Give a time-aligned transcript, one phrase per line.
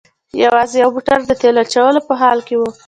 [0.43, 2.61] یوازې یو موټر د تیلو اچولو په حال کې و.